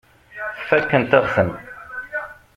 [0.67, 1.49] Fakkent-aɣ-ten.